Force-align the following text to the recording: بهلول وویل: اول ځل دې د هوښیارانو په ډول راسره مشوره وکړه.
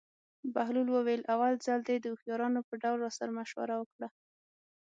بهلول 0.53 0.87
وویل: 0.91 1.21
اول 1.33 1.53
ځل 1.65 1.79
دې 1.87 1.95
د 1.99 2.05
هوښیارانو 2.11 2.59
په 2.67 2.73
ډول 2.83 2.97
راسره 3.05 3.31
مشوره 3.39 3.75
وکړه. 3.77 4.07